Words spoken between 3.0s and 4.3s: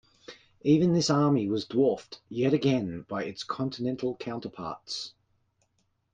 by its continental